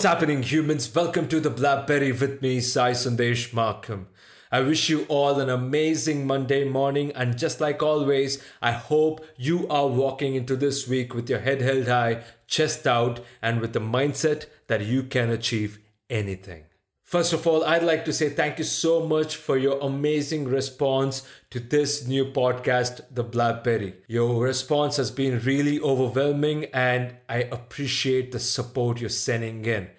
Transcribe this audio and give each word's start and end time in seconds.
What's 0.00 0.08
happening, 0.08 0.42
humans? 0.42 0.94
Welcome 0.94 1.28
to 1.28 1.40
the 1.40 1.50
Blackberry 1.50 2.10
with 2.10 2.40
me, 2.40 2.60
Sai 2.60 2.92
Sandesh 2.92 3.50
Makam. 3.50 4.06
I 4.50 4.60
wish 4.60 4.88
you 4.88 5.04
all 5.10 5.38
an 5.38 5.50
amazing 5.50 6.26
Monday 6.26 6.64
morning, 6.64 7.12
and 7.14 7.36
just 7.36 7.60
like 7.60 7.82
always, 7.82 8.42
I 8.62 8.72
hope 8.72 9.22
you 9.36 9.68
are 9.68 9.88
walking 9.88 10.36
into 10.36 10.56
this 10.56 10.88
week 10.88 11.12
with 11.12 11.28
your 11.28 11.40
head 11.40 11.60
held 11.60 11.86
high, 11.86 12.22
chest 12.46 12.86
out, 12.86 13.20
and 13.42 13.60
with 13.60 13.74
the 13.74 13.78
mindset 13.78 14.46
that 14.68 14.86
you 14.86 15.02
can 15.02 15.28
achieve 15.28 15.78
anything. 16.08 16.64
First 17.10 17.32
of 17.32 17.44
all, 17.44 17.64
I'd 17.64 17.82
like 17.82 18.04
to 18.04 18.12
say 18.12 18.28
thank 18.28 18.58
you 18.58 18.64
so 18.64 19.04
much 19.04 19.34
for 19.34 19.58
your 19.58 19.80
amazing 19.80 20.44
response 20.44 21.26
to 21.50 21.58
this 21.58 22.06
new 22.06 22.26
podcast, 22.26 23.00
The 23.10 23.24
Blackberry. 23.24 23.94
Your 24.06 24.44
response 24.44 24.96
has 24.96 25.10
been 25.10 25.40
really 25.40 25.80
overwhelming, 25.80 26.66
and 26.66 27.16
I 27.28 27.38
appreciate 27.50 28.30
the 28.30 28.38
support 28.38 29.00
you're 29.00 29.10
sending 29.10 29.64
in. 29.64 29.90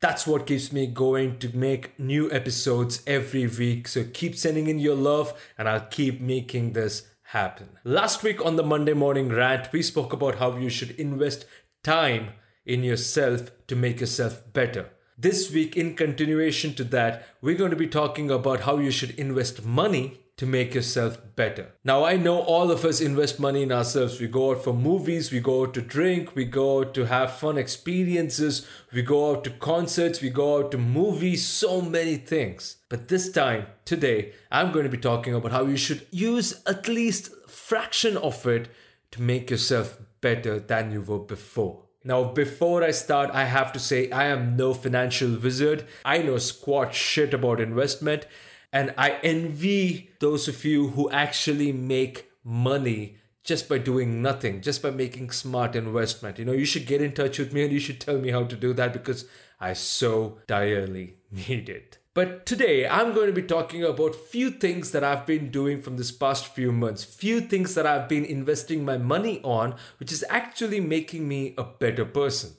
That's 0.00 0.26
what 0.26 0.46
keeps 0.46 0.70
me 0.70 0.88
going 0.88 1.38
to 1.38 1.56
make 1.56 1.98
new 1.98 2.30
episodes 2.30 3.02
every 3.06 3.46
week. 3.46 3.88
So 3.88 4.04
keep 4.04 4.36
sending 4.36 4.66
in 4.66 4.78
your 4.78 4.94
love, 4.94 5.32
and 5.56 5.70
I'll 5.70 5.88
keep 5.88 6.20
making 6.20 6.74
this 6.74 7.08
happen. 7.32 7.78
Last 7.82 8.22
week 8.22 8.44
on 8.44 8.56
the 8.56 8.62
Monday 8.62 8.92
Morning 8.92 9.30
Rant, 9.30 9.72
we 9.72 9.80
spoke 9.80 10.12
about 10.12 10.34
how 10.34 10.54
you 10.58 10.68
should 10.68 10.90
invest 11.00 11.46
time 11.82 12.32
in 12.66 12.84
yourself 12.84 13.52
to 13.68 13.74
make 13.74 14.00
yourself 14.00 14.42
better. 14.52 14.90
This 15.20 15.50
week, 15.50 15.76
in 15.76 15.96
continuation 15.96 16.74
to 16.74 16.84
that, 16.84 17.26
we're 17.40 17.56
going 17.56 17.72
to 17.72 17.76
be 17.76 17.88
talking 17.88 18.30
about 18.30 18.60
how 18.60 18.78
you 18.78 18.92
should 18.92 19.18
invest 19.18 19.64
money 19.64 20.20
to 20.36 20.46
make 20.46 20.74
yourself 20.74 21.20
better. 21.34 21.72
Now, 21.82 22.04
I 22.04 22.16
know 22.16 22.38
all 22.38 22.70
of 22.70 22.84
us 22.84 23.00
invest 23.00 23.40
money 23.40 23.64
in 23.64 23.72
ourselves. 23.72 24.20
We 24.20 24.28
go 24.28 24.52
out 24.52 24.62
for 24.62 24.72
movies, 24.72 25.32
we 25.32 25.40
go 25.40 25.64
out 25.64 25.74
to 25.74 25.80
drink, 25.80 26.36
we 26.36 26.44
go 26.44 26.78
out 26.78 26.94
to 26.94 27.06
have 27.06 27.32
fun 27.32 27.58
experiences, 27.58 28.64
we 28.92 29.02
go 29.02 29.32
out 29.32 29.42
to 29.42 29.50
concerts, 29.50 30.22
we 30.22 30.30
go 30.30 30.60
out 30.60 30.70
to 30.70 30.78
movies, 30.78 31.44
so 31.44 31.80
many 31.80 32.14
things. 32.14 32.76
But 32.88 33.08
this 33.08 33.28
time, 33.32 33.66
today, 33.84 34.34
I'm 34.52 34.70
going 34.70 34.84
to 34.84 34.88
be 34.88 34.98
talking 34.98 35.34
about 35.34 35.50
how 35.50 35.64
you 35.64 35.76
should 35.76 36.06
use 36.12 36.62
at 36.64 36.86
least 36.86 37.32
fraction 37.48 38.16
of 38.16 38.46
it 38.46 38.68
to 39.10 39.20
make 39.20 39.50
yourself 39.50 39.98
better 40.20 40.60
than 40.60 40.92
you 40.92 41.02
were 41.02 41.18
before. 41.18 41.87
Now, 42.08 42.24
before 42.24 42.82
I 42.82 42.90
start, 42.92 43.28
I 43.34 43.44
have 43.44 43.70
to 43.74 43.78
say 43.78 44.10
I 44.10 44.28
am 44.28 44.56
no 44.56 44.72
financial 44.72 45.36
wizard. 45.36 45.84
I 46.06 46.22
know 46.22 46.38
squat 46.38 46.94
shit 46.94 47.34
about 47.34 47.60
investment, 47.60 48.26
and 48.72 48.94
I 48.96 49.18
envy 49.22 50.12
those 50.18 50.48
of 50.48 50.64
you 50.64 50.88
who 50.88 51.10
actually 51.10 51.70
make 51.70 52.30
money 52.42 53.16
just 53.44 53.68
by 53.68 53.76
doing 53.76 54.22
nothing, 54.22 54.62
just 54.62 54.82
by 54.82 54.90
making 54.90 55.32
smart 55.32 55.76
investment. 55.76 56.38
You 56.38 56.46
know, 56.46 56.52
you 56.52 56.64
should 56.64 56.86
get 56.86 57.02
in 57.02 57.12
touch 57.12 57.38
with 57.38 57.52
me 57.52 57.62
and 57.64 57.72
you 57.72 57.78
should 57.78 58.00
tell 58.00 58.18
me 58.18 58.30
how 58.30 58.44
to 58.44 58.56
do 58.56 58.72
that 58.72 58.94
because 58.94 59.26
I 59.60 59.72
so 59.72 60.38
direly 60.46 61.16
need 61.30 61.68
it. 61.68 61.98
But 62.14 62.46
today 62.46 62.88
I'm 62.88 63.12
going 63.14 63.28
to 63.28 63.32
be 63.32 63.46
talking 63.46 63.84
about 63.84 64.14
few 64.14 64.50
things 64.50 64.90
that 64.90 65.04
I've 65.04 65.24
been 65.24 65.50
doing 65.50 65.80
from 65.80 65.96
this 65.96 66.10
past 66.10 66.48
few 66.48 66.72
months, 66.72 67.04
few 67.04 67.40
things 67.40 67.74
that 67.74 67.86
I've 67.86 68.08
been 68.08 68.24
investing 68.24 68.84
my 68.84 68.98
money 68.98 69.40
on, 69.44 69.76
which 69.98 70.10
is 70.10 70.24
actually 70.28 70.80
making 70.80 71.28
me 71.28 71.54
a 71.56 71.62
better 71.62 72.04
person. 72.04 72.50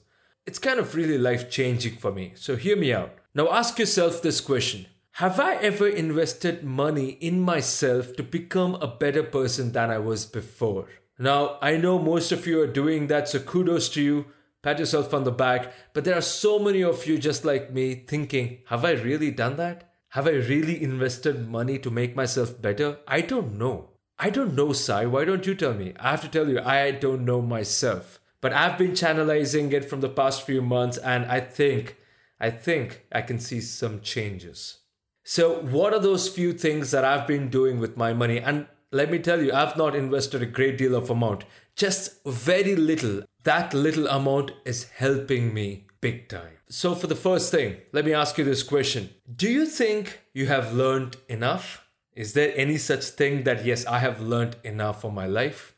It's 0.46 0.58
kind 0.58 0.80
of 0.80 0.94
really 0.94 1.18
life 1.18 1.50
changing 1.50 1.96
for 1.96 2.10
me. 2.10 2.32
So 2.36 2.56
hear 2.56 2.76
me 2.76 2.92
out. 2.92 3.12
Now 3.34 3.52
ask 3.52 3.78
yourself 3.78 4.22
this 4.22 4.40
question. 4.40 4.86
Have 5.12 5.38
I 5.38 5.56
ever 5.56 5.86
invested 5.86 6.64
money 6.64 7.10
in 7.20 7.40
myself 7.40 8.16
to 8.16 8.22
become 8.22 8.76
a 8.76 8.86
better 8.86 9.22
person 9.22 9.72
than 9.72 9.90
I 9.90 9.98
was 9.98 10.24
before? 10.24 10.86
Now, 11.18 11.58
I 11.60 11.76
know 11.76 11.98
most 11.98 12.32
of 12.32 12.46
you 12.46 12.62
are 12.62 12.66
doing 12.66 13.08
that, 13.08 13.28
so 13.28 13.40
kudos 13.40 13.90
to 13.90 14.02
you 14.02 14.24
pat 14.62 14.78
yourself 14.78 15.12
on 15.14 15.24
the 15.24 15.32
back. 15.32 15.72
But 15.92 16.04
there 16.04 16.16
are 16.16 16.22
so 16.22 16.58
many 16.58 16.82
of 16.82 17.06
you 17.06 17.18
just 17.18 17.44
like 17.44 17.72
me 17.72 17.94
thinking, 17.94 18.58
have 18.66 18.84
I 18.84 18.92
really 18.92 19.30
done 19.30 19.56
that? 19.56 19.90
Have 20.10 20.26
I 20.26 20.32
really 20.32 20.82
invested 20.82 21.48
money 21.48 21.78
to 21.78 21.90
make 21.90 22.16
myself 22.16 22.60
better? 22.60 22.98
I 23.06 23.20
don't 23.20 23.56
know. 23.56 23.90
I 24.18 24.28
don't 24.28 24.54
know, 24.54 24.72
Sai. 24.72 25.06
Why 25.06 25.24
don't 25.24 25.46
you 25.46 25.54
tell 25.54 25.72
me? 25.72 25.94
I 25.98 26.10
have 26.10 26.20
to 26.22 26.28
tell 26.28 26.48
you, 26.48 26.60
I 26.60 26.90
don't 26.90 27.24
know 27.24 27.40
myself. 27.40 28.20
But 28.40 28.52
I've 28.52 28.76
been 28.76 28.92
channelizing 28.92 29.72
it 29.72 29.84
from 29.84 30.00
the 30.00 30.08
past 30.08 30.42
few 30.42 30.62
months, 30.62 30.98
and 30.98 31.24
I 31.26 31.40
think, 31.40 31.96
I 32.40 32.50
think 32.50 33.06
I 33.12 33.22
can 33.22 33.38
see 33.38 33.60
some 33.60 34.00
changes. 34.00 34.78
So, 35.24 35.60
what 35.60 35.92
are 35.92 36.00
those 36.00 36.28
few 36.28 36.52
things 36.52 36.90
that 36.90 37.04
I've 37.04 37.26
been 37.26 37.48
doing 37.48 37.78
with 37.78 37.96
my 37.96 38.12
money? 38.12 38.38
And 38.38 38.66
let 38.92 39.10
me 39.10 39.18
tell 39.18 39.42
you, 39.42 39.52
I've 39.52 39.76
not 39.76 39.94
invested 39.94 40.42
a 40.42 40.46
great 40.46 40.76
deal 40.76 40.94
of 40.94 41.08
amount, 41.08 41.44
just 41.76 42.24
very 42.24 42.74
little 42.74 43.22
that 43.44 43.74
little 43.74 44.06
amount 44.06 44.52
is 44.64 44.84
helping 44.90 45.54
me 45.54 45.86
big 46.00 46.28
time. 46.28 46.58
So, 46.68 46.94
for 46.94 47.06
the 47.06 47.16
first 47.16 47.50
thing, 47.50 47.76
let 47.92 48.04
me 48.04 48.12
ask 48.12 48.38
you 48.38 48.44
this 48.44 48.62
question 48.62 49.10
Do 49.34 49.50
you 49.50 49.66
think 49.66 50.20
you 50.32 50.46
have 50.46 50.72
learned 50.72 51.16
enough? 51.28 51.86
Is 52.12 52.32
there 52.32 52.52
any 52.56 52.76
such 52.76 53.04
thing 53.04 53.44
that, 53.44 53.64
yes, 53.64 53.86
I 53.86 53.98
have 54.00 54.20
learned 54.20 54.56
enough 54.64 55.00
for 55.00 55.12
my 55.12 55.26
life? 55.26 55.74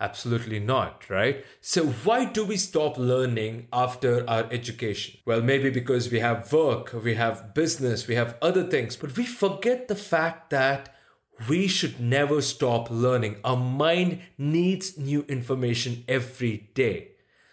Absolutely 0.00 0.58
not, 0.58 1.08
right? 1.08 1.44
So, 1.60 1.86
why 1.86 2.24
do 2.24 2.44
we 2.44 2.56
stop 2.56 2.98
learning 2.98 3.68
after 3.72 4.28
our 4.28 4.46
education? 4.50 5.20
Well, 5.24 5.42
maybe 5.42 5.70
because 5.70 6.10
we 6.10 6.18
have 6.18 6.52
work, 6.52 6.92
we 6.92 7.14
have 7.14 7.54
business, 7.54 8.08
we 8.08 8.16
have 8.16 8.36
other 8.42 8.64
things, 8.64 8.96
but 8.96 9.16
we 9.16 9.24
forget 9.24 9.86
the 9.86 9.94
fact 9.94 10.50
that 10.50 10.92
we 11.48 11.66
should 11.68 12.00
never 12.00 12.42
stop 12.42 12.90
learning. 12.90 13.36
Our 13.44 13.56
mind 13.56 14.20
needs 14.38 14.98
new 14.98 15.22
information 15.28 16.04
every 16.08 16.70
day. 16.74 17.08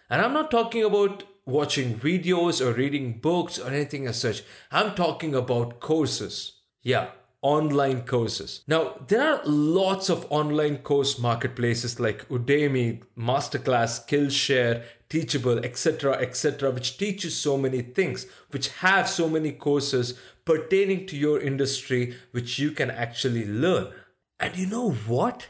And 0.09 0.21
I'm 0.21 0.33
not 0.33 0.51
talking 0.51 0.83
about 0.83 1.23
watching 1.45 1.95
videos 1.95 2.65
or 2.65 2.73
reading 2.73 3.19
books 3.19 3.59
or 3.59 3.69
anything 3.69 4.07
as 4.07 4.21
such. 4.21 4.43
I'm 4.71 4.95
talking 4.95 5.33
about 5.35 5.79
courses. 5.79 6.53
Yeah, 6.81 7.09
online 7.41 8.01
courses. 8.01 8.63
Now, 8.67 8.95
there 9.07 9.21
are 9.21 9.41
lots 9.45 10.09
of 10.09 10.25
online 10.29 10.79
course 10.79 11.19
marketplaces 11.19 11.99
like 11.99 12.27
Udemy, 12.29 13.01
Masterclass, 13.17 14.05
Skillshare, 14.05 14.83
Teachable, 15.09 15.59
etc., 15.65 16.13
etc., 16.17 16.69
which 16.69 16.97
teaches 16.97 17.35
so 17.35 17.57
many 17.57 17.81
things, 17.81 18.27
which 18.51 18.69
have 18.69 19.09
so 19.09 19.27
many 19.27 19.51
courses 19.51 20.19
pertaining 20.45 21.07
to 21.07 21.17
your 21.17 21.39
industry, 21.39 22.15
which 22.31 22.59
you 22.59 22.71
can 22.71 22.91
actually 22.91 23.45
learn. 23.45 23.91
And 24.39 24.55
you 24.55 24.67
know 24.67 24.91
what? 24.91 25.47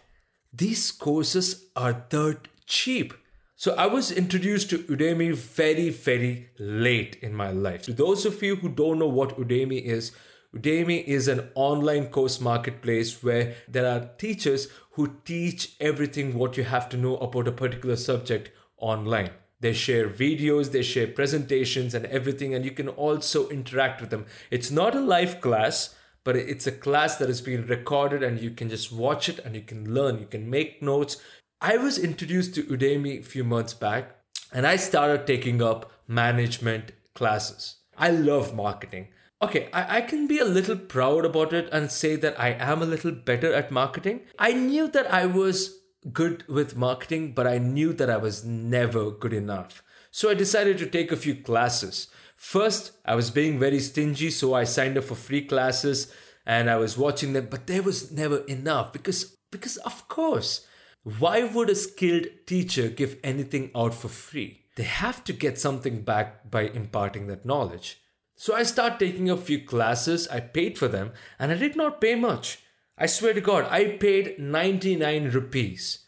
These 0.53 0.91
courses 0.91 1.65
are 1.75 2.05
dirt 2.09 2.47
cheap. 2.65 3.13
So 3.55 3.75
I 3.75 3.87
was 3.87 4.11
introduced 4.11 4.69
to 4.69 4.79
Udemy 4.79 5.35
very, 5.35 5.89
very 5.89 6.49
late 6.57 7.17
in 7.21 7.33
my 7.33 7.51
life. 7.51 7.83
To 7.83 7.93
those 7.93 8.25
of 8.25 8.41
you 8.41 8.55
who 8.55 8.69
don't 8.69 8.99
know 8.99 9.07
what 9.09 9.37
Udemy 9.37 9.81
is, 9.83 10.13
Udemy 10.55 11.03
is 11.03 11.27
an 11.27 11.49
online 11.55 12.07
course 12.07 12.39
marketplace 12.39 13.21
where 13.21 13.55
there 13.67 13.85
are 13.85 14.09
teachers 14.17 14.69
who 14.91 15.17
teach 15.25 15.75
everything 15.79 16.37
what 16.37 16.57
you 16.57 16.63
have 16.63 16.87
to 16.89 16.97
know 16.97 17.17
about 17.17 17.47
a 17.49 17.51
particular 17.51 17.97
subject 17.97 18.51
online. 18.77 19.31
They 19.61 19.73
share 19.73 20.09
videos, 20.09 20.71
they 20.71 20.83
share 20.83 21.07
presentations 21.07 21.93
and 21.93 22.05
everything, 22.05 22.53
and 22.53 22.63
you 22.63 22.71
can 22.71 22.87
also 22.87 23.49
interact 23.49 23.99
with 23.99 24.09
them. 24.09 24.25
It's 24.49 24.71
not 24.71 24.95
a 24.95 25.01
live 25.01 25.41
class, 25.41 25.95
but 26.23 26.35
it's 26.35 26.67
a 26.67 26.71
class 26.71 27.17
that 27.17 27.29
is 27.29 27.41
being 27.41 27.65
recorded 27.65 28.23
and 28.23 28.39
you 28.39 28.51
can 28.51 28.69
just 28.69 28.91
watch 28.91 29.29
it 29.29 29.39
and 29.39 29.55
you 29.55 29.61
can 29.61 29.93
learn, 29.93 30.19
you 30.19 30.25
can 30.25 30.49
make 30.49 30.81
notes. 30.81 31.17
I 31.61 31.77
was 31.77 31.97
introduced 31.97 32.55
to 32.55 32.63
Udemy 32.63 33.19
a 33.19 33.23
few 33.23 33.43
months 33.43 33.73
back 33.73 34.15
and 34.53 34.67
I 34.67 34.75
started 34.75 35.25
taking 35.25 35.61
up 35.61 35.91
management 36.07 36.91
classes. 37.13 37.77
I 37.97 38.11
love 38.11 38.55
marketing. 38.55 39.09
Okay, 39.41 39.69
I, 39.71 39.97
I, 39.97 40.01
can 40.01 40.27
be 40.27 40.39
a 40.39 40.45
little 40.45 40.75
proud 40.75 41.23
about 41.23 41.53
it 41.53 41.69
and 41.71 41.89
say 41.89 42.17
that 42.17 42.37
I 42.37 42.49
am 42.59 42.81
a 42.81 42.85
little 42.85 43.11
better 43.11 43.53
at 43.53 43.71
marketing. 43.71 44.21
I 44.37 44.51
knew 44.51 44.89
that 44.89 45.11
I 45.13 45.25
was 45.25 45.78
good 46.13 46.47
with 46.47 46.75
marketing, 46.75 47.33
but 47.33 47.47
I 47.47 47.57
knew 47.57 47.93
that 47.93 48.09
I 48.09 48.17
was 48.17 48.43
never 48.43 49.11
good 49.11 49.33
enough. 49.33 49.83
So 50.11 50.29
I 50.29 50.33
decided 50.33 50.77
to 50.79 50.85
take 50.85 51.11
a 51.11 51.17
few 51.17 51.35
classes. 51.35 52.07
First, 52.35 52.93
I 53.05 53.15
was 53.15 53.31
being 53.31 53.59
very 53.59 53.79
stingy, 53.79 54.29
so 54.29 54.53
I 54.53 54.63
signed 54.63 54.97
up 54.97 55.03
for 55.03 55.15
free 55.15 55.41
classes 55.45 56.11
and 56.45 56.69
I 56.69 56.77
was 56.77 56.97
watching 56.97 57.33
them, 57.33 57.47
but 57.49 57.67
there 57.67 57.83
was 57.83 58.11
never 58.11 58.39
enough 58.45 58.93
because 58.93 59.37
because 59.51 59.77
of 59.77 60.07
course, 60.07 60.65
why 61.03 61.43
would 61.43 61.69
a 61.69 61.75
skilled 61.75 62.27
teacher 62.45 62.87
give 62.89 63.17
anything 63.23 63.71
out 63.75 63.93
for 63.93 64.07
free? 64.07 64.65
They 64.75 64.83
have 64.83 65.23
to 65.25 65.33
get 65.33 65.59
something 65.59 66.01
back 66.03 66.49
by 66.49 66.63
imparting 66.63 67.27
that 67.27 67.45
knowledge. 67.45 68.01
So 68.35 68.55
I 68.55 68.63
start 68.63 68.99
taking 68.99 69.29
a 69.29 69.35
few 69.35 69.65
classes, 69.65 70.27
I 70.29 70.39
paid 70.39 70.77
for 70.77 70.87
them, 70.87 71.11
and 71.37 71.51
I 71.51 71.55
did 71.55 71.75
not 71.75 71.99
pay 71.99 72.15
much. 72.15 72.59
I 72.99 73.05
swear 73.05 73.33
to 73.33 73.41
God, 73.41 73.65
I 73.69 73.97
paid 73.97 74.39
99 74.39 75.31
rupees 75.31 75.99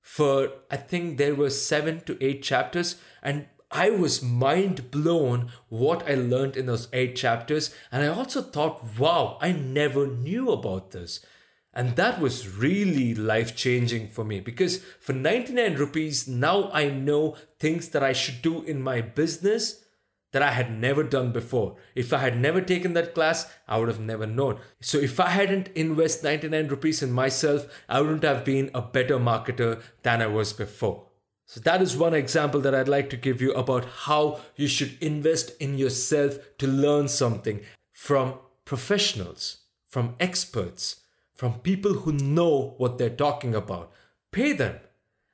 for, 0.00 0.48
I 0.70 0.78
think 0.78 1.18
there 1.18 1.34
were 1.34 1.50
seven 1.50 2.00
to 2.06 2.16
eight 2.24 2.42
chapters, 2.42 2.96
and 3.22 3.46
I 3.70 3.90
was 3.90 4.22
mind 4.22 4.90
blown 4.90 5.52
what 5.68 6.08
I 6.10 6.14
learned 6.14 6.56
in 6.56 6.64
those 6.66 6.88
eight 6.94 7.14
chapters. 7.14 7.74
And 7.92 8.02
I 8.02 8.08
also 8.08 8.42
thought, 8.42 8.98
wow, 8.98 9.38
I 9.40 9.52
never 9.52 10.06
knew 10.06 10.50
about 10.50 10.90
this. 10.90 11.24
And 11.72 11.94
that 11.94 12.20
was 12.20 12.56
really 12.56 13.14
life 13.14 13.54
changing 13.54 14.08
for 14.08 14.24
me 14.24 14.40
because 14.40 14.78
for 14.98 15.12
99 15.12 15.76
rupees, 15.76 16.26
now 16.26 16.68
I 16.72 16.90
know 16.90 17.36
things 17.60 17.90
that 17.90 18.02
I 18.02 18.12
should 18.12 18.42
do 18.42 18.62
in 18.62 18.82
my 18.82 19.02
business 19.02 19.84
that 20.32 20.42
I 20.42 20.52
had 20.52 20.70
never 20.70 21.02
done 21.02 21.32
before. 21.32 21.76
If 21.94 22.12
I 22.12 22.18
had 22.18 22.38
never 22.38 22.60
taken 22.60 22.92
that 22.94 23.14
class, 23.14 23.52
I 23.66 23.78
would 23.78 23.88
have 23.88 24.00
never 24.00 24.26
known. 24.26 24.60
So 24.80 24.98
if 24.98 25.18
I 25.18 25.30
hadn't 25.30 25.68
invest 25.68 26.22
99 26.22 26.68
rupees 26.68 27.02
in 27.02 27.12
myself, 27.12 27.66
I 27.88 28.00
wouldn't 28.00 28.22
have 28.22 28.44
been 28.44 28.70
a 28.74 28.82
better 28.82 29.18
marketer 29.18 29.82
than 30.02 30.22
I 30.22 30.26
was 30.26 30.52
before. 30.52 31.06
So 31.46 31.58
that 31.60 31.82
is 31.82 31.96
one 31.96 32.14
example 32.14 32.60
that 32.60 32.74
I'd 32.76 32.88
like 32.88 33.10
to 33.10 33.16
give 33.16 33.42
you 33.42 33.52
about 33.54 33.84
how 33.84 34.40
you 34.54 34.68
should 34.68 34.96
invest 35.00 35.50
in 35.60 35.76
yourself 35.76 36.38
to 36.58 36.68
learn 36.68 37.08
something 37.08 37.62
from 37.92 38.34
professionals, 38.64 39.62
from 39.88 40.14
experts, 40.20 41.00
from 41.34 41.54
people 41.54 41.94
who 41.94 42.12
know 42.12 42.74
what 42.78 42.98
they're 42.98 43.10
talking 43.10 43.54
about. 43.54 43.90
Pay 44.30 44.52
them 44.52 44.78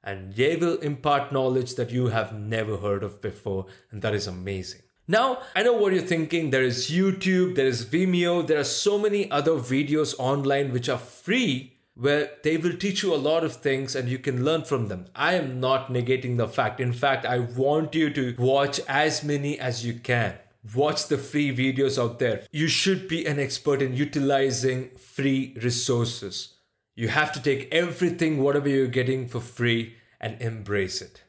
and 0.06 0.32
they 0.34 0.56
will 0.56 0.78
impart 0.78 1.32
knowledge 1.32 1.74
that 1.74 1.90
you 1.90 2.06
have 2.06 2.32
never 2.32 2.76
heard 2.76 3.02
of 3.02 3.20
before, 3.20 3.66
and 3.90 4.00
that 4.02 4.14
is 4.14 4.28
amazing. 4.28 4.80
Now, 5.08 5.38
I 5.54 5.62
know 5.62 5.74
what 5.74 5.92
you're 5.92 6.02
thinking. 6.02 6.50
There 6.50 6.64
is 6.64 6.90
YouTube, 6.90 7.54
there 7.54 7.66
is 7.66 7.84
Vimeo, 7.84 8.44
there 8.44 8.58
are 8.58 8.64
so 8.64 8.98
many 8.98 9.30
other 9.30 9.52
videos 9.52 10.14
online 10.18 10.72
which 10.72 10.88
are 10.88 10.98
free 10.98 11.74
where 11.94 12.30
they 12.42 12.56
will 12.56 12.76
teach 12.76 13.02
you 13.02 13.14
a 13.14 13.16
lot 13.16 13.44
of 13.44 13.56
things 13.56 13.94
and 13.94 14.08
you 14.08 14.18
can 14.18 14.44
learn 14.44 14.64
from 14.64 14.88
them. 14.88 15.06
I 15.14 15.34
am 15.34 15.60
not 15.60 15.88
negating 15.88 16.36
the 16.36 16.48
fact. 16.48 16.80
In 16.80 16.92
fact, 16.92 17.24
I 17.24 17.38
want 17.38 17.94
you 17.94 18.10
to 18.10 18.34
watch 18.36 18.80
as 18.88 19.22
many 19.22 19.58
as 19.58 19.86
you 19.86 19.94
can. 19.94 20.34
Watch 20.74 21.06
the 21.06 21.18
free 21.18 21.56
videos 21.56 22.02
out 22.02 22.18
there. 22.18 22.42
You 22.50 22.66
should 22.66 23.06
be 23.06 23.24
an 23.24 23.38
expert 23.38 23.80
in 23.80 23.94
utilizing 23.94 24.90
free 24.98 25.56
resources. 25.62 26.54
You 26.96 27.08
have 27.08 27.30
to 27.32 27.42
take 27.42 27.72
everything, 27.72 28.42
whatever 28.42 28.68
you're 28.68 28.88
getting 28.88 29.28
for 29.28 29.40
free, 29.40 29.94
and 30.20 30.40
embrace 30.42 31.00
it. 31.00 31.22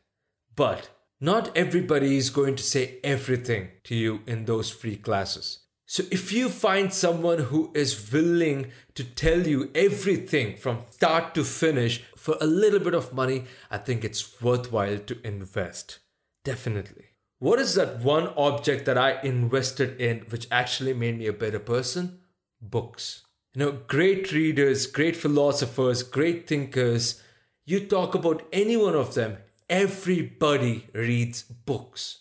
But 0.55 0.89
not 1.19 1.55
everybody 1.57 2.17
is 2.17 2.29
going 2.29 2.55
to 2.55 2.63
say 2.63 2.99
everything 3.03 3.69
to 3.85 3.95
you 3.95 4.21
in 4.27 4.45
those 4.45 4.69
free 4.69 4.97
classes. 4.97 5.59
So 5.89 6.03
if 6.11 6.33
you 6.33 6.49
find 6.49 6.93
someone 6.93 7.39
who 7.39 7.71
is 7.73 8.11
willing 8.11 8.71
to 8.95 9.03
tell 9.03 9.47
you 9.47 9.71
everything 9.73 10.57
from 10.57 10.81
start 10.91 11.33
to 11.35 11.45
finish 11.45 12.03
for 12.17 12.35
a 12.41 12.45
little 12.45 12.79
bit 12.79 12.93
of 12.93 13.13
money, 13.13 13.45
I 13.71 13.77
think 13.77 14.03
it's 14.03 14.41
worthwhile 14.41 14.99
to 14.99 15.25
invest. 15.25 15.99
Definitely. 16.43 17.05
What 17.39 17.59
is 17.59 17.75
that 17.75 17.99
one 18.01 18.27
object 18.35 18.85
that 18.85 18.97
I 18.97 19.21
invested 19.21 20.01
in 20.01 20.25
which 20.29 20.47
actually 20.51 20.93
made 20.93 21.17
me 21.17 21.27
a 21.27 21.33
better 21.33 21.59
person? 21.59 22.19
Books. 22.61 23.23
You 23.53 23.65
know, 23.65 23.71
great 23.87 24.31
readers, 24.31 24.87
great 24.87 25.15
philosophers, 25.15 26.03
great 26.03 26.47
thinkers. 26.47 27.21
You 27.65 27.79
talk 27.79 28.13
about 28.13 28.45
any 28.51 28.75
one 28.75 28.95
of 28.95 29.13
them, 29.13 29.37
Everybody 29.69 30.87
reads 30.93 31.43
books. 31.43 32.19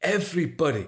Everybody. 0.00 0.86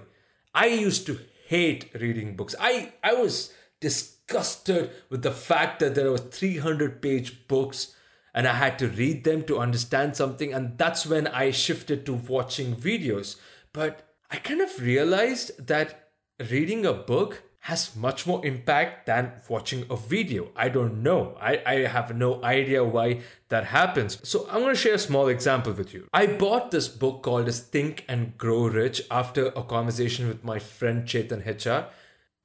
I 0.53 0.67
used 0.67 1.05
to 1.07 1.19
hate 1.47 1.91
reading 1.93 2.35
books. 2.35 2.55
I, 2.59 2.93
I 3.03 3.13
was 3.13 3.53
disgusted 3.81 4.91
with 5.09 5.21
the 5.21 5.31
fact 5.31 5.79
that 5.79 5.95
there 5.95 6.09
were 6.09 6.17
300 6.17 7.01
page 7.01 7.47
books 7.47 7.93
and 8.33 8.47
I 8.47 8.53
had 8.53 8.79
to 8.79 8.87
read 8.87 9.23
them 9.23 9.43
to 9.43 9.59
understand 9.59 10.15
something. 10.15 10.53
And 10.53 10.77
that's 10.77 11.05
when 11.05 11.27
I 11.27 11.51
shifted 11.51 12.05
to 12.05 12.13
watching 12.13 12.75
videos. 12.75 13.35
But 13.73 14.07
I 14.31 14.37
kind 14.37 14.61
of 14.61 14.79
realized 14.79 15.67
that 15.67 16.11
reading 16.49 16.85
a 16.85 16.93
book 16.93 17.43
has 17.67 17.97
much 17.97 18.25
more 18.25 18.45
impact 18.45 19.07
than 19.07 19.29
watching 19.49 19.83
a 19.89 19.97
video. 19.97 20.47
I 20.55 20.69
don't 20.69 21.03
know. 21.03 21.35
I, 21.41 21.61
I 21.65 21.75
have 21.95 22.15
no 22.15 22.41
idea 22.41 22.81
why 22.81 23.19
that 23.49 23.65
happens. 23.65 24.17
So 24.23 24.47
I'm 24.49 24.61
going 24.61 24.73
to 24.73 24.79
share 24.79 24.93
a 24.93 24.97
small 24.99 25.27
example 25.27 25.73
with 25.73 25.93
you. 25.93 26.07
I 26.13 26.27
bought 26.27 26.71
this 26.71 26.87
book 26.87 27.23
called 27.23 27.53
Think 27.53 28.05
and 28.07 28.37
Grow 28.37 28.67
Rich 28.67 29.01
after 29.11 29.47
a 29.47 29.63
conversation 29.63 30.29
with 30.29 30.45
my 30.45 30.59
friend 30.59 31.03
Chetan 31.03 31.45
HR. 31.45 31.91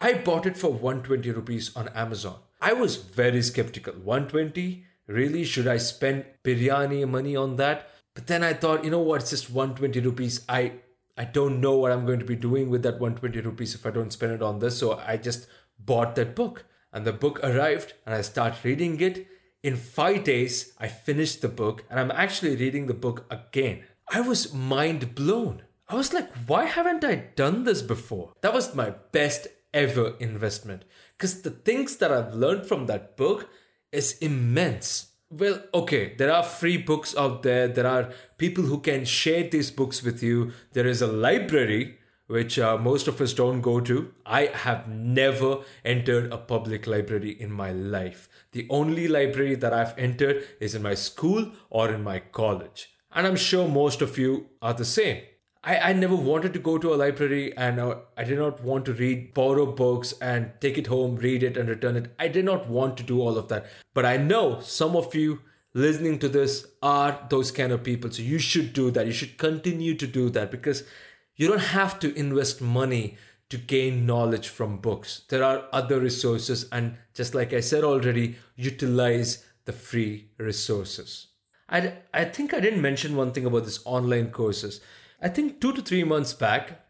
I 0.01 0.15
bought 0.15 0.45
it 0.45 0.57
for 0.57 0.73
120 0.73 1.31
rupees 1.31 1.71
on 1.77 1.87
Amazon. 1.91 2.39
I 2.61 2.73
was 2.73 2.97
very 2.97 3.43
skeptical. 3.43 3.95
120? 3.95 4.85
Really? 5.07 5.45
Should 5.45 5.69
I 5.69 5.77
spend 5.77 6.25
biryani 6.43 7.09
money 7.09 7.37
on 7.37 7.55
that? 7.57 7.91
But 8.15 8.27
then 8.27 8.43
I 8.43 8.55
thought, 8.55 8.85
you 8.85 8.91
know 8.91 8.99
what? 8.99 9.21
It's 9.21 9.31
just 9.31 9.51
120 9.51 10.01
rupees. 10.01 10.45
I 10.49 10.73
I 11.17 11.25
don't 11.25 11.61
know 11.61 11.77
what 11.77 11.93
I'm 11.93 12.07
going 12.07 12.21
to 12.21 12.25
be 12.25 12.37
doing 12.37 12.71
with 12.71 12.83
that 12.83 13.01
120 13.01 13.41
rupees 13.41 13.75
if 13.75 13.85
I 13.85 13.91
don't 13.91 14.13
spend 14.13 14.33
it 14.33 14.43
on 14.43 14.59
this. 14.59 14.79
So 14.79 14.99
I 14.99 15.17
just 15.17 15.47
bought 15.79 16.15
that 16.17 16.35
book. 16.35 16.65
And 16.93 17.05
the 17.05 17.13
book 17.13 17.41
arrived 17.43 17.95
and 18.05 18.15
I 18.15 18.23
start 18.23 18.65
reading 18.65 19.01
it. 19.01 19.27
In 19.63 19.77
five 19.77 20.25
days, 20.25 20.73
I 20.79 20.89
finished 20.89 21.41
the 21.41 21.49
book 21.49 21.85
and 21.89 22.01
I'm 22.01 22.11
actually 22.11 22.57
reading 22.57 22.87
the 22.87 22.95
book 22.95 23.27
again. 23.31 23.85
I 24.11 24.21
was 24.21 24.53
mind 24.53 25.15
blown. 25.15 25.63
I 25.89 25.95
was 25.95 26.13
like, 26.13 26.31
why 26.47 26.65
haven't 26.65 27.05
I 27.05 27.15
done 27.37 27.65
this 27.65 27.83
before? 27.83 28.33
That 28.41 28.55
was 28.55 28.75
my 28.75 28.91
best 29.13 29.47
ever 29.73 30.17
investment. 30.19 30.85
Because 31.17 31.43
the 31.43 31.51
things 31.51 31.97
that 31.97 32.13
I've 32.13 32.35
learned 32.35 32.67
from 32.67 32.87
that 32.87 33.17
book 33.17 33.49
is 33.91 34.19
immense. 34.19 35.12
Well, 35.35 35.63
okay, 35.73 36.15
there 36.19 36.31
are 36.31 36.43
free 36.43 36.77
books 36.77 37.17
out 37.17 37.43
there. 37.43 37.67
There 37.67 37.87
are 37.87 38.11
people 38.37 38.65
who 38.65 38.81
can 38.81 39.07
share 39.07 39.49
these 39.49 39.71
books 39.71 40.03
with 40.03 40.23
you. 40.23 40.53
There 40.75 40.87
is 40.87 41.01
a 41.01 41.07
library, 41.07 41.99
which 42.27 42.59
uh, 42.59 42.77
most 42.77 43.09
of 43.09 43.19
us 43.19 43.33
don't 43.33 43.63
go 43.63 43.81
to. 43.81 44.13
I 44.27 44.51
have 44.53 44.89
never 44.89 45.61
entered 45.87 46.31
a 46.31 46.37
public 46.37 46.87
library 46.87 47.31
in 47.31 47.51
my 47.51 47.73
life. 47.73 48.29
The 48.53 48.67
only 48.69 49.09
library 49.09 49.55
that 49.55 49.73
I've 49.73 49.99
entered 49.99 50.45
is 50.61 50.75
in 50.75 50.83
my 50.83 50.93
school 50.93 51.53
or 51.71 51.91
in 51.91 52.03
my 52.05 52.19
college. 52.19 52.91
And 53.11 53.27
I'm 53.27 53.37
sure 53.37 53.67
most 53.67 54.03
of 54.03 54.19
you 54.19 54.51
are 54.61 54.75
the 54.75 54.85
same. 54.85 55.23
I, 55.65 55.79
I 55.79 55.93
never 55.93 56.17
wanted 56.17 56.53
to 56.55 56.59
go 56.59 56.77
to 56.77 56.93
a 56.93 56.97
library 56.97 57.57
and 57.57 57.79
uh, 57.79 57.97
I 58.17 58.25
did 58.25 58.39
not 58.39 58.63
want 58.63 58.85
to 58.87 58.93
read, 58.93 59.33
borrow 59.33 59.67
books 59.67 60.13
and 60.21 60.51
take 60.61 60.77
it 60.77 60.89
home, 60.89 61.17
read 61.17 61.43
it 61.43 61.57
and 61.57 61.69
return 61.69 61.97
it. 61.97 62.13
I 62.19 62.29
did 62.29 62.45
not 62.45 62.69
want 62.69 62.97
to 62.97 63.05
do 63.05 63.21
all 63.21 63.39
of 63.39 63.49
that. 63.49 63.67
But 63.95 64.05
I 64.05 64.17
know 64.17 64.61
some 64.61 64.97
of 64.97 65.15
you 65.15 65.41
listening 65.73 66.19
to 66.19 66.29
this 66.29 66.67
are 66.83 67.27
those 67.31 67.53
kind 67.53 67.71
of 67.71 67.85
people. 67.85 68.11
So 68.11 68.23
you 68.23 68.41
should 68.41 68.73
do 68.73 68.91
that. 68.91 69.07
You 69.07 69.13
should 69.13 69.39
continue 69.39 69.95
to 69.95 70.07
do 70.07 70.31
that 70.31 70.51
because 70.51 70.83
you 71.37 71.47
don't 71.47 71.59
have 71.59 72.01
to 72.01 72.15
invest 72.15 72.61
money 72.61 73.17
to 73.49 73.57
gain 73.57 74.05
knowledge 74.05 74.49
from 74.49 74.79
books. 74.79 75.23
There 75.29 75.45
are 75.45 75.67
other 75.73 76.01
resources. 76.01 76.69
And 76.73 76.97
just 77.15 77.35
like 77.35 77.53
I 77.53 77.61
said 77.61 77.85
already, 77.85 78.37
utilize 78.57 79.45
the 79.65 79.73
free 79.73 80.31
resources. 80.39 81.29
I, 81.69 81.93
I 82.13 82.25
think 82.25 82.53
I 82.53 82.61
didn't 82.61 82.83
mention 82.83 83.15
one 83.15 83.31
thing 83.33 83.47
about 83.47 83.65
this 83.65 83.81
online 83.85 84.31
courses. 84.31 84.81
I 85.25 85.29
think 85.29 85.61
two 85.61 85.73
to 85.73 85.81
three 85.81 86.03
months 86.03 86.33
back, 86.33 86.81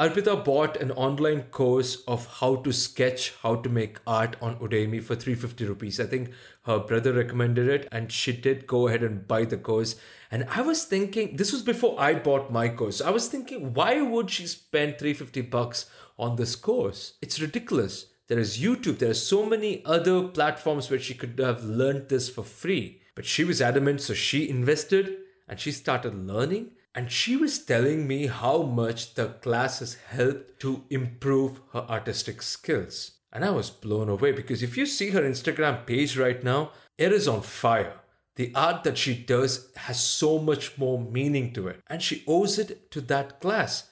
Arpita 0.00 0.42
bought 0.42 0.78
an 0.78 0.92
online 0.92 1.42
course 1.50 1.96
of 2.08 2.26
how 2.38 2.56
to 2.56 2.72
sketch, 2.72 3.34
how 3.42 3.56
to 3.56 3.68
make 3.68 3.98
art 4.06 4.34
on 4.40 4.56
Udemy 4.56 5.02
for 5.02 5.14
350 5.14 5.66
rupees. 5.66 6.00
I 6.00 6.06
think 6.06 6.30
her 6.62 6.78
brother 6.78 7.12
recommended 7.12 7.68
it 7.68 7.88
and 7.92 8.10
she 8.10 8.32
did 8.32 8.66
go 8.66 8.88
ahead 8.88 9.02
and 9.02 9.28
buy 9.28 9.44
the 9.44 9.58
course. 9.58 9.96
And 10.30 10.46
I 10.48 10.62
was 10.62 10.84
thinking, 10.84 11.36
this 11.36 11.52
was 11.52 11.60
before 11.60 12.00
I 12.00 12.14
bought 12.14 12.50
my 12.50 12.70
course. 12.70 13.02
I 13.02 13.10
was 13.10 13.28
thinking, 13.28 13.74
why 13.74 14.00
would 14.00 14.30
she 14.30 14.46
spend 14.46 14.98
350 14.98 15.42
bucks 15.42 15.84
on 16.18 16.36
this 16.36 16.56
course? 16.56 17.18
It's 17.20 17.40
ridiculous. 17.42 18.06
There 18.28 18.38
is 18.38 18.58
YouTube, 18.58 19.00
there 19.00 19.10
are 19.10 19.14
so 19.14 19.44
many 19.44 19.84
other 19.84 20.28
platforms 20.28 20.88
where 20.88 20.98
she 20.98 21.12
could 21.12 21.38
have 21.38 21.62
learned 21.64 22.08
this 22.08 22.30
for 22.30 22.42
free. 22.42 23.02
But 23.14 23.26
she 23.26 23.44
was 23.44 23.60
adamant, 23.60 24.00
so 24.00 24.14
she 24.14 24.48
invested 24.48 25.18
and 25.46 25.60
she 25.60 25.72
started 25.72 26.14
learning 26.14 26.70
and 26.94 27.10
she 27.10 27.36
was 27.36 27.64
telling 27.64 28.06
me 28.06 28.26
how 28.26 28.62
much 28.62 29.14
the 29.14 29.28
classes 29.28 29.96
helped 30.10 30.60
to 30.60 30.84
improve 30.90 31.60
her 31.72 31.86
artistic 31.88 32.42
skills. 32.42 33.12
And 33.32 33.44
I 33.44 33.50
was 33.50 33.70
blown 33.70 34.10
away 34.10 34.32
because 34.32 34.62
if 34.62 34.76
you 34.76 34.84
see 34.84 35.10
her 35.10 35.22
Instagram 35.22 35.86
page 35.86 36.18
right 36.18 36.42
now, 36.44 36.72
it 36.98 37.12
is 37.12 37.26
on 37.26 37.40
fire. 37.40 37.94
The 38.36 38.52
art 38.54 38.84
that 38.84 38.98
she 38.98 39.14
does 39.14 39.70
has 39.76 40.02
so 40.02 40.38
much 40.38 40.78
more 40.78 40.98
meaning 41.00 41.52
to 41.54 41.68
it, 41.68 41.80
and 41.86 42.02
she 42.02 42.24
owes 42.26 42.58
it 42.58 42.90
to 42.92 43.00
that 43.02 43.40
class. 43.40 43.90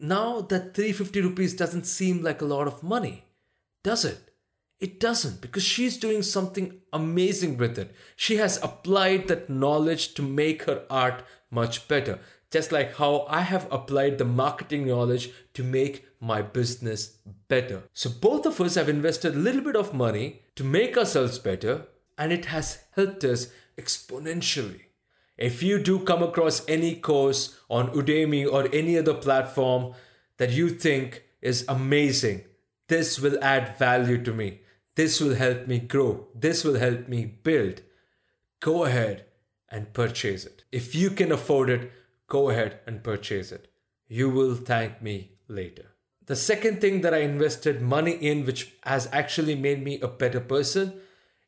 Now 0.00 0.40
that 0.40 0.74
350 0.74 1.20
rupees 1.20 1.54
doesn't 1.54 1.86
seem 1.86 2.22
like 2.22 2.40
a 2.40 2.46
lot 2.46 2.66
of 2.66 2.82
money, 2.82 3.26
does 3.82 4.04
it? 4.04 4.30
It 4.80 4.98
doesn't 4.98 5.40
because 5.40 5.62
she's 5.62 5.96
doing 5.96 6.22
something 6.22 6.80
amazing 6.92 7.56
with 7.56 7.78
it. 7.78 7.94
She 8.16 8.36
has 8.36 8.62
applied 8.62 9.28
that 9.28 9.48
knowledge 9.48 10.14
to 10.14 10.22
make 10.22 10.64
her 10.64 10.84
art 10.90 11.22
much 11.50 11.86
better 11.86 12.18
just 12.52 12.70
like 12.70 12.96
how 12.96 13.26
I 13.28 13.40
have 13.40 13.66
applied 13.72 14.18
the 14.18 14.24
marketing 14.24 14.86
knowledge 14.86 15.30
to 15.54 15.64
make 15.64 16.06
my 16.20 16.42
business 16.42 17.16
better. 17.48 17.84
So, 17.94 18.10
both 18.10 18.46
of 18.46 18.60
us 18.60 18.76
have 18.76 18.88
invested 18.88 19.34
a 19.34 19.38
little 19.38 19.62
bit 19.62 19.74
of 19.74 19.94
money 19.94 20.42
to 20.56 20.62
make 20.62 20.96
ourselves 20.96 21.38
better, 21.38 21.86
and 22.18 22.32
it 22.32 22.44
has 22.46 22.84
helped 22.94 23.24
us 23.24 23.48
exponentially. 23.78 24.82
If 25.38 25.62
you 25.62 25.78
do 25.82 26.00
come 26.00 26.22
across 26.22 26.68
any 26.68 26.94
course 26.94 27.58
on 27.70 27.88
Udemy 27.88 28.46
or 28.50 28.68
any 28.72 28.98
other 28.98 29.14
platform 29.14 29.94
that 30.36 30.50
you 30.50 30.68
think 30.68 31.24
is 31.40 31.64
amazing, 31.68 32.44
this 32.88 33.18
will 33.18 33.42
add 33.42 33.78
value 33.78 34.22
to 34.22 34.32
me. 34.32 34.60
This 34.94 35.20
will 35.20 35.34
help 35.34 35.66
me 35.66 35.78
grow. 35.78 36.28
This 36.34 36.64
will 36.64 36.74
help 36.74 37.08
me 37.08 37.24
build. 37.24 37.80
Go 38.60 38.84
ahead 38.84 39.24
and 39.70 39.92
purchase 39.94 40.44
it. 40.44 40.64
If 40.70 40.94
you 40.94 41.10
can 41.10 41.32
afford 41.32 41.70
it, 41.70 41.90
go 42.32 42.48
ahead 42.48 42.80
and 42.86 43.04
purchase 43.04 43.52
it. 43.52 43.68
You 44.08 44.30
will 44.30 44.54
thank 44.54 45.02
me 45.02 45.32
later. 45.48 45.88
The 46.26 46.36
second 46.36 46.80
thing 46.80 47.02
that 47.02 47.12
I 47.12 47.18
invested 47.18 47.82
money 47.82 48.12
in, 48.12 48.46
which 48.46 48.72
has 48.84 49.08
actually 49.12 49.54
made 49.54 49.84
me 49.84 50.00
a 50.00 50.08
better 50.08 50.40
person, 50.40 50.94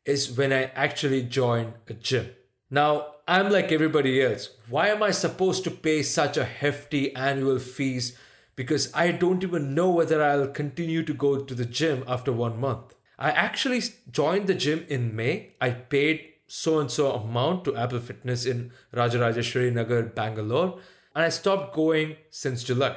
is 0.05 0.37
when 0.37 0.53
I 0.53 0.64
actually 0.87 1.23
joined 1.23 1.75
a 1.88 1.95
gym. 1.95 2.31
Now, 2.71 2.91
I'm 3.26 3.50
like 3.50 3.73
everybody 3.73 4.21
else. 4.23 4.50
Why 4.69 4.88
am 4.88 5.03
I 5.03 5.12
supposed 5.12 5.64
to 5.64 5.71
pay 5.71 6.03
such 6.03 6.37
a 6.37 6.45
hefty 6.45 7.14
annual 7.17 7.59
fees? 7.59 8.19
Because 8.57 8.93
I 8.93 9.11
don't 9.12 9.43
even 9.43 9.75
know 9.75 9.91
whether 9.91 10.23
I'll 10.23 10.49
continue 10.49 11.03
to 11.05 11.14
go 11.14 11.38
to 11.38 11.55
the 11.55 11.64
gym 11.64 12.05
after 12.07 12.33
one 12.33 12.61
month. 12.61 12.95
I 13.19 13.31
actually 13.31 13.81
joined 14.11 14.49
the 14.49 14.55
gym 14.55 14.85
in 14.88 15.17
May. 15.17 15.55
I 15.62 15.71
paid 15.71 16.34
so 16.56 16.78
and 16.78 16.90
so 16.90 17.12
amount 17.12 17.64
to 17.64 17.76
Apple 17.76 18.00
Fitness 18.00 18.46
in 18.46 18.70
Rajarajeshwari 18.92 19.73
Nagar, 19.73 20.02
Bangalore, 20.02 20.78
and 21.14 21.25
I 21.25 21.28
stopped 21.28 21.75
going 21.75 22.16
since 22.30 22.62
July. 22.62 22.96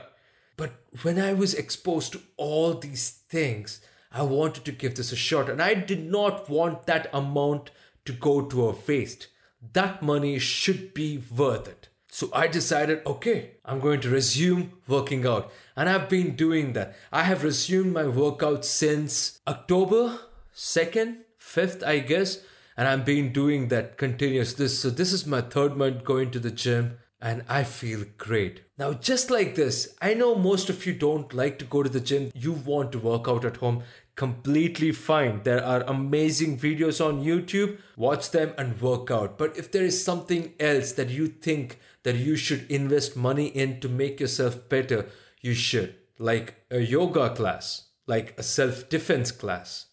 But 0.55 0.73
when 1.01 1.19
I 1.19 1.33
was 1.33 1.53
exposed 1.53 2.13
to 2.13 2.21
all 2.35 2.73
these 2.73 3.09
things, 3.09 3.81
I 4.11 4.21
wanted 4.21 4.65
to 4.65 4.71
give 4.71 4.95
this 4.95 5.11
a 5.11 5.15
shot, 5.15 5.49
and 5.49 5.61
I 5.61 5.73
did 5.73 6.03
not 6.09 6.49
want 6.49 6.85
that 6.85 7.09
amount 7.13 7.71
to 8.05 8.13
go 8.13 8.41
to 8.41 8.69
a 8.69 8.75
waste 8.87 9.27
that 9.73 10.01
money 10.01 10.39
should 10.39 10.93
be 10.93 11.23
worth 11.35 11.67
it. 11.67 11.89
So 12.09 12.29
I 12.33 12.47
decided, 12.47 13.01
okay, 13.05 13.51
I'm 13.65 13.79
going 13.79 14.01
to 14.01 14.09
resume 14.09 14.73
working 14.87 15.25
out. 15.25 15.51
And 15.75 15.89
I've 15.89 16.09
been 16.09 16.35
doing 16.35 16.73
that. 16.73 16.95
I 17.11 17.23
have 17.23 17.43
resumed 17.43 17.93
my 17.93 18.07
workout 18.07 18.65
since 18.65 19.39
October 19.47 20.19
2nd, 20.55 21.17
5th, 21.39 21.83
I 21.83 21.99
guess. 21.99 22.39
And 22.77 22.87
I've 22.87 23.05
been 23.05 23.33
doing 23.33 23.69
that 23.69 23.97
continuous 23.97 24.53
this 24.53 24.79
So 24.79 24.89
this 24.89 25.11
is 25.11 25.25
my 25.25 25.41
third 25.41 25.75
month 25.75 26.03
going 26.03 26.31
to 26.31 26.39
the 26.39 26.51
gym 26.51 26.99
and 27.19 27.43
I 27.49 27.63
feel 27.63 28.05
great. 28.17 28.61
Now, 28.77 28.93
just 28.93 29.31
like 29.31 29.55
this, 29.55 29.95
I 29.99 30.13
know 30.13 30.35
most 30.35 30.69
of 30.69 30.85
you 30.85 30.93
don't 30.93 31.33
like 31.33 31.57
to 31.59 31.65
go 31.65 31.81
to 31.81 31.89
the 31.89 31.99
gym. 31.99 32.31
You 32.35 32.51
want 32.51 32.91
to 32.91 32.99
work 32.99 33.27
out 33.27 33.43
at 33.43 33.57
home 33.57 33.81
completely 34.17 34.91
fine. 34.91 35.43
There 35.43 35.63
are 35.63 35.81
amazing 35.83 36.57
videos 36.57 37.03
on 37.03 37.23
YouTube. 37.23 37.77
Watch 37.95 38.31
them 38.31 38.53
and 38.57 38.81
work 38.81 39.09
out. 39.09 39.37
But 39.37 39.55
if 39.57 39.71
there 39.71 39.83
is 39.83 40.03
something 40.03 40.53
else 40.59 40.91
that 40.93 41.09
you 41.09 41.27
think 41.27 41.79
that 42.03 42.15
you 42.15 42.35
should 42.35 42.69
invest 42.69 43.15
money 43.15 43.47
in 43.47 43.79
to 43.79 43.87
make 43.87 44.19
yourself 44.19 44.67
better, 44.67 45.05
you 45.41 45.53
should. 45.53 45.95
Like 46.19 46.55
a 46.71 46.79
yoga 46.79 47.29
class, 47.29 47.89
like 48.07 48.33
a 48.37 48.43
self 48.43 48.89
defense 48.89 49.31
class. 49.31 49.85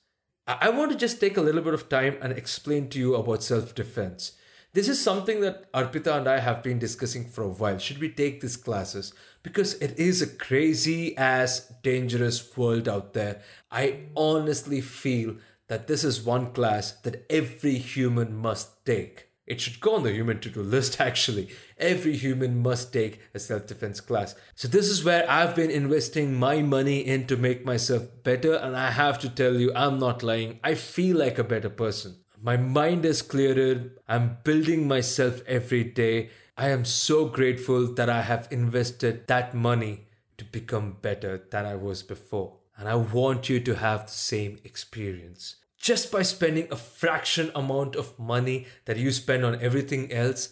I 0.47 0.69
want 0.69 0.93
to 0.93 0.99
just 0.99 1.21
take 1.21 1.39
a 1.39 1.41
little 1.41 1.63
bit 1.63 1.73
of 1.73 1.89
time 1.89 2.19
and 2.21 2.31
explain 2.33 2.91
to 2.91 2.99
you 2.99 3.15
about 3.15 3.43
self 3.43 3.75
defense. 3.75 4.33
This 4.75 4.89
is 4.89 5.01
something 5.01 5.41
that 5.41 5.73
Arpita 5.73 6.19
and 6.19 6.29
I 6.29 6.41
have 6.41 6.63
been 6.63 6.79
discussing 6.79 7.27
for 7.27 7.45
a 7.45 7.49
while. 7.49 7.79
Should 7.79 7.99
we 7.99 8.11
take 8.11 8.41
these 8.41 8.57
classes? 8.57 9.15
Because 9.43 9.75
it 9.75 9.99
is 9.99 10.21
a 10.21 10.27
crazy 10.27 11.17
ass 11.17 11.73
dangerous 11.83 12.57
world 12.57 12.89
out 12.89 13.15
there. 13.15 13.41
I 13.71 14.01
honestly 14.17 14.83
feel 14.83 15.37
that 15.69 15.87
this 15.87 16.05
is 16.05 16.21
one 16.23 16.53
class 16.53 16.93
that 17.03 17.25
every 17.31 17.79
human 17.79 18.37
must 18.37 18.85
take. 18.85 19.29
It 19.47 19.61
should 19.61 19.81
go 19.81 19.97
on 19.97 20.05
the 20.05 20.13
human 20.13 20.41
to 20.41 20.51
do 20.51 20.63
list 20.63 21.01
actually. 21.09 21.49
Every 21.79 22.17
human 22.17 22.63
must 22.63 22.93
take 22.93 23.21
a 23.35 23.39
self 23.39 23.67
defense 23.67 24.01
class. 24.01 24.35
So, 24.55 24.69
this 24.69 24.89
is 24.89 25.05
where 25.05 25.31
I've 25.31 25.55
been 25.55 25.71
investing 25.71 26.35
my 26.35 26.63
money 26.63 27.01
in 27.01 27.27
to 27.27 27.37
make 27.37 27.65
myself 27.65 28.07
better. 28.23 28.55
And 28.55 28.77
I 28.77 28.91
have 28.91 29.19
to 29.21 29.29
tell 29.29 29.55
you, 29.61 29.73
I'm 29.75 29.99
not 29.99 30.23
lying. 30.23 30.61
I 30.65 30.75
feel 30.75 31.19
like 31.19 31.39
a 31.39 31.45
better 31.45 31.71
person. 31.71 32.17
My 32.41 32.57
mind 32.57 33.05
is 33.05 33.23
clearer. 33.23 33.91
I'm 34.09 34.39
building 34.45 34.87
myself 34.89 35.43
every 35.47 35.85
day. 35.85 36.31
I 36.57 36.69
am 36.69 36.85
so 36.85 37.27
grateful 37.27 37.93
that 37.95 38.09
I 38.09 38.23
have 38.23 38.49
invested 38.51 39.27
that 39.27 39.55
money 39.55 40.07
to 40.39 40.45
become 40.45 40.99
better 41.01 41.43
than 41.51 41.67
I 41.67 41.75
was 41.75 42.03
before. 42.03 42.59
And 42.77 42.89
I 42.89 42.97
want 42.97 43.49
you 43.49 43.61
to 43.61 43.77
have 43.77 44.07
the 44.07 44.13
same 44.13 44.59
experience. 44.65 45.57
Just 45.85 46.11
by 46.11 46.23
spending 46.23 46.67
a 46.71 46.77
fraction 46.77 47.51
amount 47.55 47.95
of 47.95 48.19
money 48.19 48.67
that 48.87 48.97
you 48.97 49.13
spend 49.13 49.45
on 49.45 49.61
everything 49.61 50.11
else 50.11 50.49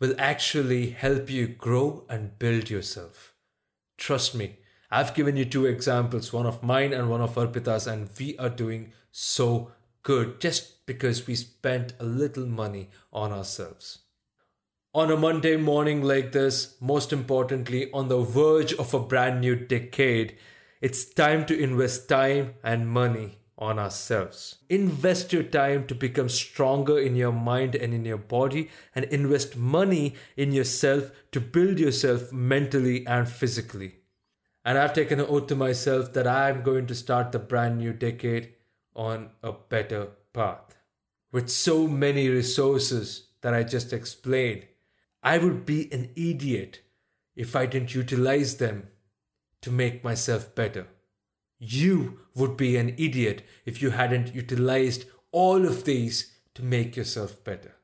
will 0.00 0.14
actually 0.16 0.88
help 0.92 1.28
you 1.28 1.48
grow 1.48 2.06
and 2.08 2.38
build 2.38 2.70
yourself. 2.70 3.34
Trust 3.98 4.34
me, 4.34 4.56
I've 4.90 5.12
given 5.12 5.36
you 5.36 5.44
two 5.44 5.66
examples, 5.66 6.32
one 6.32 6.46
of 6.46 6.62
mine 6.62 6.94
and 6.94 7.10
one 7.10 7.20
of 7.20 7.34
Arpita's, 7.34 7.86
and 7.86 8.08
we 8.18 8.38
are 8.38 8.48
doing 8.48 8.92
so 9.12 9.70
good 10.02 10.40
just 10.40 10.86
because 10.86 11.26
we 11.26 11.34
spent 11.34 11.92
a 12.00 12.04
little 12.04 12.46
money 12.46 12.88
on 13.12 13.32
ourselves. 13.32 13.98
On 14.94 15.10
a 15.10 15.16
Monday 15.18 15.58
morning 15.58 16.02
like 16.02 16.32
this, 16.32 16.76
most 16.80 17.12
importantly, 17.12 17.92
on 17.92 18.08
the 18.08 18.22
verge 18.22 18.72
of 18.72 18.94
a 18.94 18.98
brand 18.98 19.42
new 19.42 19.56
decade, 19.56 20.38
it's 20.80 21.04
time 21.04 21.44
to 21.44 21.62
invest 21.62 22.08
time 22.08 22.54
and 22.64 22.88
money 22.88 23.39
on 23.60 23.78
ourselves. 23.78 24.56
Invest 24.68 25.32
your 25.32 25.42
time 25.42 25.86
to 25.86 25.94
become 25.94 26.28
stronger 26.28 26.98
in 26.98 27.14
your 27.14 27.32
mind 27.32 27.74
and 27.74 27.92
in 27.92 28.04
your 28.04 28.18
body, 28.18 28.70
and 28.94 29.04
invest 29.06 29.56
money 29.56 30.14
in 30.36 30.52
yourself 30.52 31.10
to 31.32 31.40
build 31.40 31.78
yourself 31.78 32.32
mentally 32.32 33.06
and 33.06 33.28
physically. 33.28 33.96
And 34.64 34.78
I've 34.78 34.94
taken 34.94 35.20
an 35.20 35.26
oath 35.28 35.46
to 35.48 35.56
myself 35.56 36.12
that 36.14 36.26
I'm 36.26 36.62
going 36.62 36.86
to 36.86 36.94
start 36.94 37.32
the 37.32 37.38
brand 37.38 37.78
new 37.78 37.92
decade 37.92 38.54
on 38.94 39.30
a 39.42 39.52
better 39.52 40.08
path. 40.32 40.74
With 41.32 41.48
so 41.48 41.86
many 41.86 42.28
resources 42.28 43.28
that 43.42 43.54
I 43.54 43.62
just 43.62 43.92
explained, 43.92 44.66
I 45.22 45.38
would 45.38 45.64
be 45.64 45.92
an 45.92 46.10
idiot 46.16 46.80
if 47.36 47.54
I 47.54 47.66
didn't 47.66 47.94
utilize 47.94 48.56
them 48.56 48.88
to 49.62 49.70
make 49.70 50.02
myself 50.02 50.54
better. 50.54 50.88
You 51.60 52.20
would 52.34 52.56
be 52.56 52.76
an 52.78 52.94
idiot 52.96 53.42
if 53.66 53.82
you 53.82 53.90
hadn't 53.90 54.34
utilized 54.34 55.04
all 55.30 55.66
of 55.66 55.84
these 55.84 56.32
to 56.54 56.64
make 56.64 56.96
yourself 56.96 57.44
better. 57.44 57.76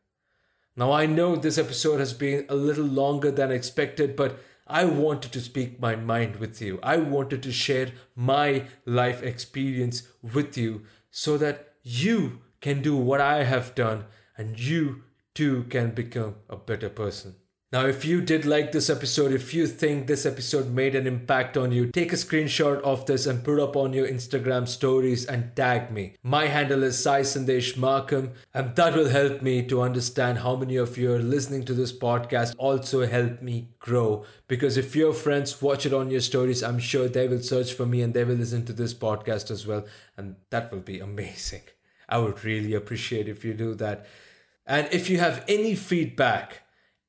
Now, 0.75 0.92
I 0.92 1.04
know 1.04 1.37
this 1.37 1.59
episode 1.59 2.00
has 2.00 2.14
been 2.14 2.47
a 2.49 2.54
little 2.54 2.87
longer 2.87 3.30
than 3.30 3.52
expected, 3.52 4.16
but 4.16 4.38
I 4.66 4.87
wanted 4.87 5.30
to 5.33 5.40
speak 5.40 5.78
my 5.78 5.95
mind 5.95 6.37
with 6.37 6.61
you. 6.61 6.80
I 6.83 6.97
wanted 6.97 7.42
to 7.45 7.52
share 7.52 7.92
my 8.14 8.64
life 8.87 9.23
experience 9.23 10.02
with 10.23 10.56
you 10.56 10.83
so 11.11 11.37
that 11.38 11.75
you 11.83 12.40
can 12.61 12.83
do 12.83 12.97
what 12.97 13.21
I 13.21 13.45
have 13.45 13.75
done 13.75 14.06
and 14.37 14.59
you 14.59 15.02
too 15.35 15.64
can 15.68 15.90
become 15.90 16.37
a 16.49 16.56
better 16.56 16.88
person. 16.88 17.37
Now, 17.73 17.85
if 17.85 18.04
you 18.04 18.20
did 18.20 18.46
like 18.46 18.70
this 18.70 18.88
episode, 18.88 19.32
if 19.32 19.52
you 19.52 19.66
think 19.66 20.06
this 20.06 20.25
episode 20.25 20.70
made 20.70 20.94
an 20.94 21.04
impact 21.04 21.56
on 21.56 21.73
you, 21.73 21.90
take 21.90 22.12
a 22.12 22.16
screenshot 22.16 22.80
of 22.82 23.06
this 23.06 23.26
and 23.26 23.42
put 23.42 23.58
up 23.58 23.75
on 23.75 23.92
your 23.92 24.06
Instagram 24.06 24.68
stories 24.68 25.26
and 25.26 25.54
tag 25.56 25.90
me. 25.90 26.14
My 26.23 26.46
handle 26.46 26.85
is 26.85 26.96
Sai 26.96 27.23
Sandesh 27.23 27.75
Makam, 27.75 28.35
and 28.54 28.76
that 28.76 28.94
will 28.94 29.08
help 29.08 29.42
me 29.42 29.66
to 29.66 29.82
understand 29.82 30.38
how 30.38 30.54
many 30.54 30.76
of 30.76 30.96
you 30.96 31.12
are 31.12 31.18
listening 31.18 31.64
to 31.64 31.75
this 31.75 31.92
podcast. 31.92 32.54
Also, 32.56 33.04
help 33.04 33.42
me 33.42 33.70
grow 33.80 34.25
because 34.46 34.76
if 34.76 34.94
your 34.94 35.12
friends 35.12 35.61
watch 35.61 35.85
it 35.85 35.92
on 35.92 36.08
your 36.08 36.20
stories, 36.20 36.62
I'm 36.62 36.78
sure 36.78 37.08
they 37.08 37.26
will 37.26 37.42
search 37.42 37.73
for 37.75 37.85
me 37.85 38.00
and 38.00 38.14
they 38.14 38.23
will 38.23 38.37
listen 38.37 38.64
to 38.66 38.73
this 38.73 38.94
podcast 38.94 39.50
as 39.50 39.66
well, 39.66 39.85
and 40.16 40.37
that 40.50 40.70
will 40.70 40.78
be 40.78 41.00
amazing. 41.00 41.62
I 42.08 42.18
would 42.18 42.44
really 42.44 42.75
appreciate 42.75 43.26
if 43.26 43.44
you 43.44 43.54
do 43.54 43.75
that. 43.75 44.06
And 44.64 44.88
if 44.92 45.11
you 45.11 45.18
have 45.18 45.44
any 45.49 45.75
feedback, 45.75 46.62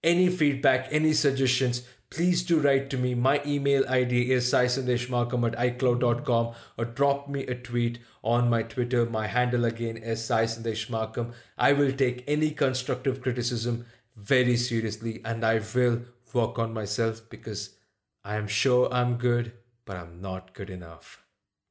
any 0.03 0.29
feedback, 0.29 0.87
any 0.91 1.13
suggestions, 1.13 1.83
please 2.09 2.43
do 2.43 2.59
write 2.59 2.89
to 2.89 2.97
me. 2.97 3.13
My 3.15 3.41
email 3.45 3.83
ID 3.89 4.31
is 4.31 4.51
saisandeshmakam 4.51 5.47
at 5.47 5.77
icloud.com 5.79 6.53
or 6.77 6.85
drop 6.85 7.27
me 7.27 7.45
a 7.45 7.55
tweet 7.55 7.99
on 8.23 8.49
my 8.49 8.63
Twitter. 8.63 9.05
My 9.05 9.27
handle 9.27 9.65
again 9.65 9.97
is 9.97 10.21
saisandeshmakam. 10.21 11.33
I 11.57 11.73
will 11.73 11.91
take 11.91 12.23
any 12.27 12.51
constructive 12.51 13.21
criticism 13.21 13.85
very 14.15 14.57
seriously 14.57 15.21
and 15.23 15.43
I 15.43 15.61
will 15.75 16.01
work 16.33 16.59
on 16.59 16.73
myself 16.73 17.21
because 17.29 17.75
I 18.23 18.35
am 18.35 18.47
sure 18.47 18.93
I'm 18.93 19.15
good, 19.15 19.53
but 19.85 19.97
I'm 19.97 20.21
not 20.21 20.53
good 20.53 20.69
enough. 20.69 21.23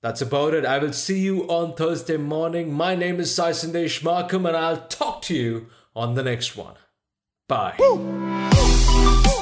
That's 0.02 0.22
about 0.22 0.54
it. 0.54 0.64
I 0.64 0.78
will 0.78 0.92
see 0.92 1.20
you 1.20 1.48
on 1.48 1.74
Thursday 1.74 2.16
morning. 2.16 2.72
My 2.72 2.94
name 2.94 3.18
is 3.18 3.34
Sai 3.34 3.50
Sandesh 3.50 4.02
Makam 4.02 4.46
and 4.46 4.56
I'll 4.56 4.86
talk 4.86 5.22
to 5.22 5.34
you 5.34 5.66
on 5.94 6.14
the 6.14 6.22
next 6.22 6.56
one. 6.56 6.74
Bye. 7.48 7.76
Woo! 7.78 9.35